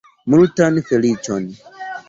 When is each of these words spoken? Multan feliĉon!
Multan 0.33 0.81
feliĉon! 0.89 1.47